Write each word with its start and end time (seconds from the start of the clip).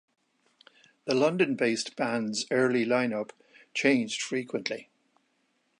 The 1.05 1.13
London-based 1.13 1.95
band's 1.95 2.47
early 2.49 2.85
line-up 2.85 3.33
changed 3.75 4.19
frequently. 4.19 4.89